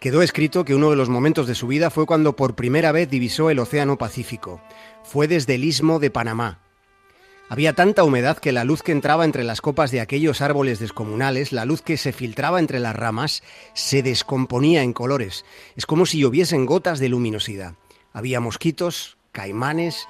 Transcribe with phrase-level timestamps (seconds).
[0.00, 3.08] Quedó escrito que uno de los momentos de su vida fue cuando por primera vez
[3.08, 4.60] divisó el Océano Pacífico.
[5.02, 6.60] Fue desde el istmo de Panamá.
[7.48, 11.52] Había tanta humedad que la luz que entraba entre las copas de aquellos árboles descomunales,
[11.52, 15.44] la luz que se filtraba entre las ramas, se descomponía en colores.
[15.76, 17.74] Es como si lloviesen gotas de luminosidad.
[18.12, 20.08] Había mosquitos, caimanes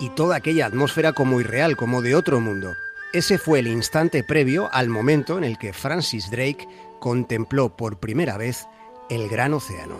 [0.00, 2.74] y toda aquella atmósfera como irreal, como de otro mundo.
[3.14, 6.68] Ese fue el instante previo al momento en el que Francis Drake
[7.00, 8.66] contempló por primera vez
[9.10, 9.96] el gran océano.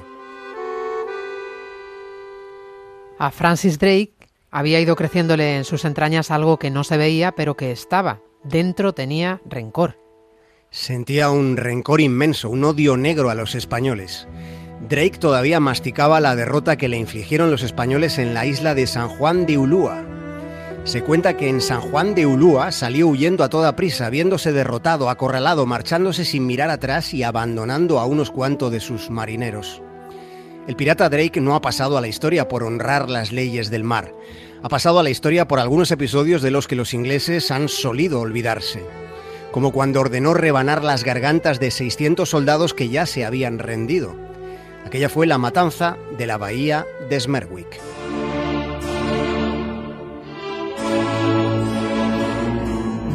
[3.19, 4.15] A Francis Drake
[4.51, 8.21] había ido creciéndole en sus entrañas algo que no se veía, pero que estaba.
[8.43, 9.99] Dentro tenía rencor.
[10.71, 14.27] Sentía un rencor inmenso, un odio negro a los españoles.
[14.89, 19.09] Drake todavía masticaba la derrota que le infligieron los españoles en la isla de San
[19.09, 20.05] Juan de Ulúa.
[20.85, 25.09] Se cuenta que en San Juan de Ulúa salió huyendo a toda prisa, viéndose derrotado,
[25.09, 29.81] acorralado, marchándose sin mirar atrás y abandonando a unos cuantos de sus marineros.
[30.67, 34.15] El pirata Drake no ha pasado a la historia por honrar las leyes del mar.
[34.63, 38.21] Ha pasado a la historia por algunos episodios de los que los ingleses han solido
[38.21, 38.85] olvidarse.
[39.53, 44.15] Como cuando ordenó rebanar las gargantas de 600 soldados que ya se habían rendido.
[44.85, 47.81] Aquella fue la matanza de la bahía de Smerwick.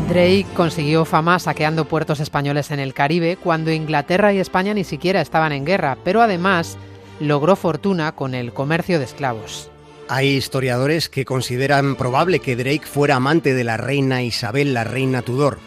[0.09, 5.21] Drake consiguió fama saqueando puertos españoles en el Caribe cuando Inglaterra y España ni siquiera
[5.21, 6.79] estaban en guerra, pero además
[7.19, 9.69] logró fortuna con el comercio de esclavos.
[10.07, 15.21] Hay historiadores que consideran probable que Drake fuera amante de la reina Isabel, la reina
[15.21, 15.59] Tudor.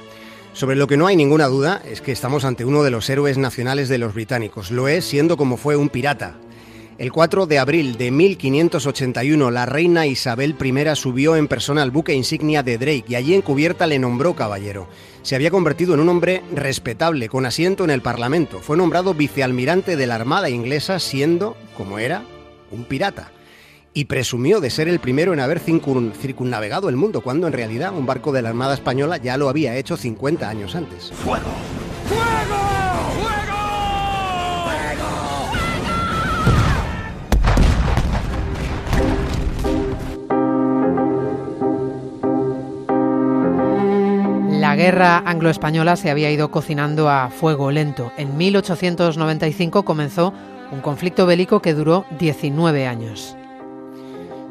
[0.55, 3.39] Sobre lo que no hay ninguna duda es que estamos ante uno de los héroes
[3.39, 4.73] nacionales de los británicos.
[4.73, 6.35] Lo es siendo como fue un pirata.
[7.03, 12.15] El 4 de abril de 1581, la reina Isabel I subió en persona al buque
[12.15, 14.87] insignia de Drake y allí en cubierta le nombró caballero.
[15.23, 18.61] Se había convertido en un hombre respetable, con asiento en el Parlamento.
[18.61, 22.23] Fue nombrado vicealmirante de la Armada inglesa, siendo, como era,
[22.71, 23.33] un pirata.
[23.93, 28.07] Y presumió de ser el primero en haber circunnavegado el mundo, cuando en realidad un
[28.07, 31.11] barco de la Armada Española ya lo había hecho 50 años antes.
[31.12, 31.51] ¡Fuego!
[32.07, 32.72] ¡Fuego!
[44.82, 48.10] Guerra anglo-española se había ido cocinando a fuego lento.
[48.16, 50.34] En 1895 comenzó
[50.72, 53.37] un conflicto bélico que duró 19 años.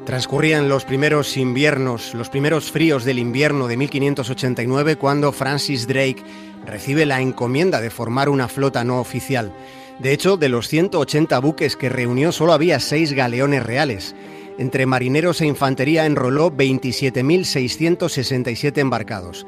[0.05, 6.23] Transcurrían los primeros inviernos, los primeros fríos del invierno de 1589 cuando Francis Drake
[6.65, 9.51] recibe la encomienda de formar una flota no oficial.
[9.99, 14.15] De hecho, de los 180 buques que reunió solo había seis galeones reales.
[14.57, 19.45] Entre marineros e infantería enroló 27.667 embarcados.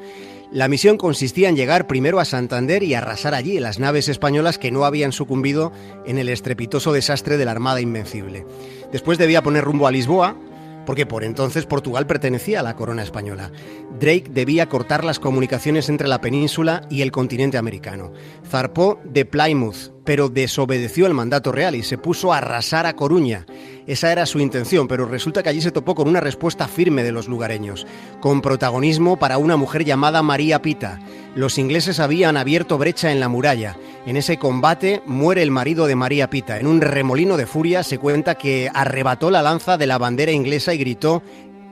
[0.52, 4.70] La misión consistía en llegar primero a Santander y arrasar allí las naves españolas que
[4.70, 5.72] no habían sucumbido
[6.06, 8.46] en el estrepitoso desastre de la Armada Invencible.
[8.92, 10.36] Después debía poner rumbo a Lisboa,
[10.84, 13.50] porque por entonces Portugal pertenecía a la corona española.
[13.98, 18.12] Drake debía cortar las comunicaciones entre la península y el continente americano.
[18.48, 23.46] Zarpó de Plymouth, pero desobedeció el mandato real y se puso a arrasar a Coruña.
[23.86, 27.12] Esa era su intención, pero resulta que allí se topó con una respuesta firme de
[27.12, 27.86] los lugareños,
[28.20, 31.00] con protagonismo para una mujer llamada María Pita.
[31.34, 33.76] Los ingleses habían abierto brecha en la muralla.
[34.06, 36.60] En ese combate muere el marido de María Pita.
[36.60, 40.74] En un remolino de furia se cuenta que arrebató la lanza de la bandera inglesa
[40.74, 41.22] y gritó,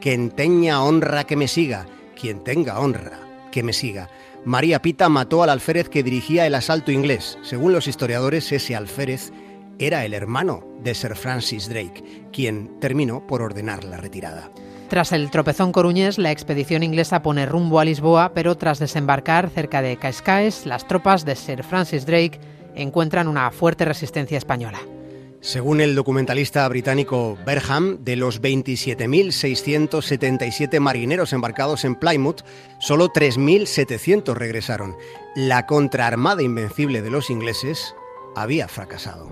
[0.01, 1.87] quien tenga honra que me siga,
[2.19, 3.21] quien tenga honra
[3.51, 4.09] que me siga.
[4.47, 7.39] María Pita mató al alférez que dirigía el asalto inglés.
[7.43, 9.31] Según los historiadores, ese alférez
[9.79, 14.51] era el hermano de Sir Francis Drake, quien terminó por ordenar la retirada.
[14.93, 19.81] Tras el tropezón coruñés, la expedición inglesa pone rumbo a Lisboa, pero tras desembarcar cerca
[19.81, 22.39] de Cascais, las tropas de Sir Francis Drake
[22.75, 24.81] encuentran una fuerte resistencia española.
[25.41, 32.43] Según el documentalista británico Berham, de los 27.677 marineros embarcados en Plymouth,
[32.79, 34.95] solo 3.700 regresaron.
[35.35, 37.95] La contraarmada invencible de los ingleses
[38.37, 39.31] había fracasado.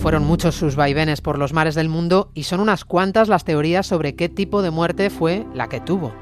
[0.00, 3.86] Fueron muchos sus vaivenes por los mares del mundo y son unas cuantas las teorías
[3.86, 6.14] sobre qué tipo de muerte fue la que tuvo.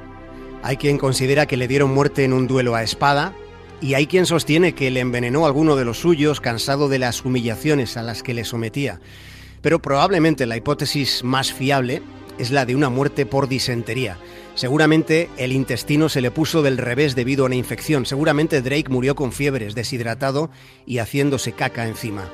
[0.65, 3.35] Hay quien considera que le dieron muerte en un duelo a espada
[3.81, 7.97] y hay quien sostiene que le envenenó alguno de los suyos cansado de las humillaciones
[7.97, 8.99] a las que le sometía.
[9.63, 12.03] Pero probablemente la hipótesis más fiable
[12.37, 14.19] es la de una muerte por disentería.
[14.57, 18.07] Seguramente el intestino se le puso del revés debido a una infección.
[18.07, 20.51] Seguramente Drake murió con fiebres, deshidratado
[20.85, 22.29] y haciéndose caca encima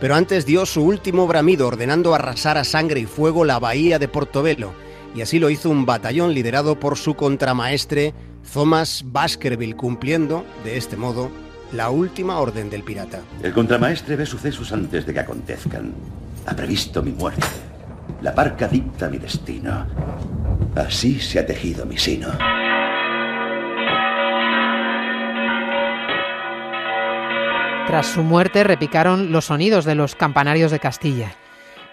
[0.00, 4.08] pero antes dio su último bramido ordenando arrasar a sangre y fuego la bahía de
[4.08, 4.72] Portobelo,
[5.14, 8.14] y así lo hizo un batallón liderado por su contramaestre
[8.52, 11.30] Thomas Baskerville, cumpliendo, de este modo,
[11.72, 13.20] la última orden del pirata.
[13.42, 15.92] El contramaestre ve sucesos antes de que acontezcan.
[16.46, 17.46] Ha previsto mi muerte.
[18.22, 19.86] La barca dicta mi destino.
[20.74, 22.28] Así se ha tejido mi sino.
[27.88, 31.32] Tras su muerte repicaron los sonidos de los campanarios de Castilla.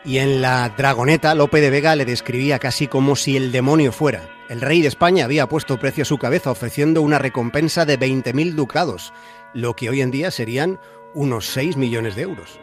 [0.03, 4.29] Y en la Dragoneta, Lope de Vega le describía casi como si el demonio fuera.
[4.49, 8.55] El rey de España había puesto precio a su cabeza ofreciendo una recompensa de 20.000
[8.55, 9.13] ducados,
[9.53, 10.81] lo que hoy en día serían
[11.13, 12.59] unos 6 millones de euros.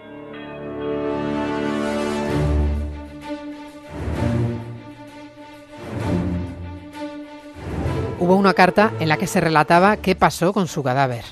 [8.18, 11.24] Hubo una carta en la que se relataba qué pasó con su cadáver.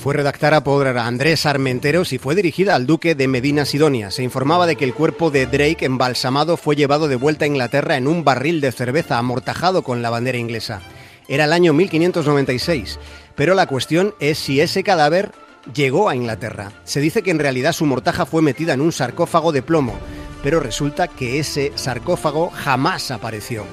[0.00, 4.10] Fue redactada por Andrés Armenteros y fue dirigida al duque de Medina Sidonia.
[4.10, 7.98] Se informaba de que el cuerpo de Drake embalsamado fue llevado de vuelta a Inglaterra
[7.98, 10.80] en un barril de cerveza amortajado con la bandera inglesa.
[11.28, 12.98] Era el año 1596,
[13.34, 15.32] pero la cuestión es si ese cadáver
[15.74, 16.72] llegó a Inglaterra.
[16.84, 19.98] Se dice que en realidad su mortaja fue metida en un sarcófago de plomo,
[20.42, 23.66] pero resulta que ese sarcófago jamás apareció.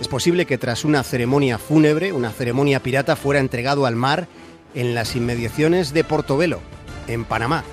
[0.00, 4.28] Es posible que tras una ceremonia fúnebre, una ceremonia pirata, fuera entregado al mar
[4.74, 6.60] en las inmediaciones de Portobelo,
[7.06, 7.64] en Panamá.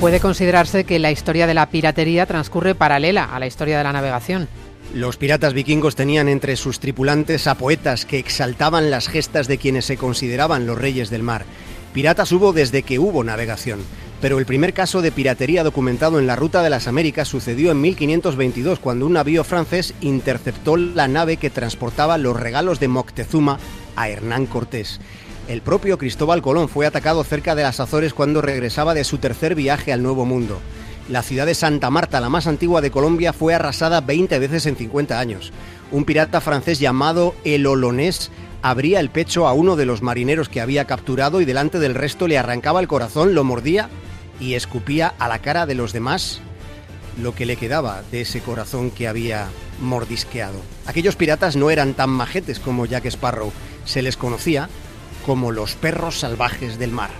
[0.00, 3.92] Puede considerarse que la historia de la piratería transcurre paralela a la historia de la
[3.92, 4.48] navegación.
[4.94, 9.84] Los piratas vikingos tenían entre sus tripulantes a poetas que exaltaban las gestas de quienes
[9.84, 11.44] se consideraban los reyes del mar.
[11.92, 13.80] Piratas hubo desde que hubo navegación
[14.20, 17.80] pero el primer caso de piratería documentado en la Ruta de las Américas sucedió en
[17.80, 23.58] 1522, cuando un navío francés interceptó la nave que transportaba los regalos de Moctezuma
[23.94, 25.00] a Hernán Cortés.
[25.46, 29.54] El propio Cristóbal Colón fue atacado cerca de las Azores cuando regresaba de su tercer
[29.54, 30.60] viaje al Nuevo Mundo.
[31.08, 34.76] La ciudad de Santa Marta, la más antigua de Colombia, fue arrasada 20 veces en
[34.76, 35.52] 50 años.
[35.90, 38.30] Un pirata francés llamado el Olonés
[38.60, 42.28] abría el pecho a uno de los marineros que había capturado y delante del resto
[42.28, 43.88] le arrancaba el corazón, lo mordía
[44.40, 46.40] y escupía a la cara de los demás
[47.20, 49.48] lo que le quedaba de ese corazón que había
[49.80, 50.60] mordisqueado.
[50.86, 53.52] Aquellos piratas no eran tan majetes como Jack Sparrow,
[53.84, 54.68] se les conocía
[55.26, 57.10] como los perros salvajes del mar.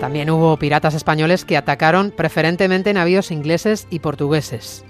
[0.00, 4.84] También hubo piratas españoles que atacaron preferentemente navíos ingleses y portugueses.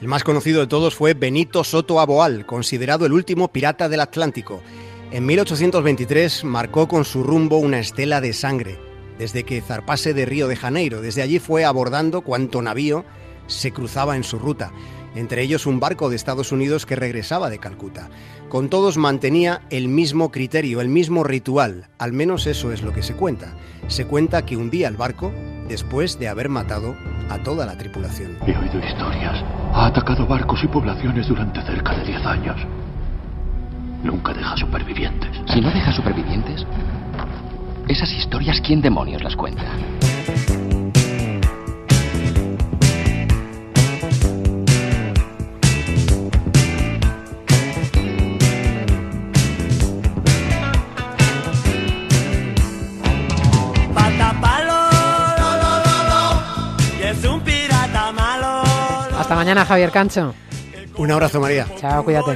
[0.00, 4.62] El más conocido de todos fue Benito Soto Aboal, considerado el último pirata del Atlántico.
[5.10, 8.78] En 1823 marcó con su rumbo una estela de sangre,
[9.18, 11.02] desde que zarpase de Río de Janeiro.
[11.02, 13.04] Desde allí fue abordando cuanto navío
[13.46, 14.72] se cruzaba en su ruta,
[15.14, 18.08] entre ellos un barco de Estados Unidos que regresaba de Calcuta.
[18.48, 23.02] Con todos mantenía el mismo criterio, el mismo ritual, al menos eso es lo que
[23.02, 23.54] se cuenta.
[23.88, 25.30] Se cuenta que hundía el barco
[25.68, 26.96] después de haber matado
[27.28, 28.38] a toda la tripulación.
[28.46, 29.44] He oído historias.
[29.72, 32.56] Ha atacado barcos y poblaciones durante cerca de 10 años.
[34.02, 35.30] Nunca deja supervivientes.
[35.46, 36.66] Si no deja supervivientes,
[37.88, 39.64] esas historias, ¿quién demonios las cuenta?
[59.30, 60.34] Hasta mañana, Javier Cancho.
[60.96, 61.64] Un abrazo, María.
[61.76, 62.34] Chao, cuídate.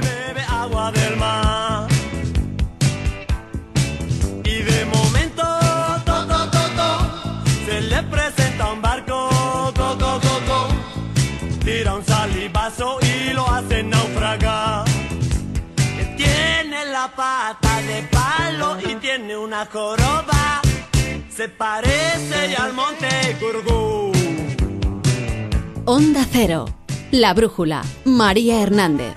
[4.45, 5.43] Y de momento,
[7.65, 9.29] se le presenta un barco,
[11.65, 14.85] tira un salivazo y lo hace naufragar.
[16.15, 20.61] Tiene la pata de palo y tiene una joroba,
[21.27, 24.13] se parece al monte Gurgú.
[25.83, 26.84] Onda Cero.
[27.15, 29.15] La Brújula, María Hernández.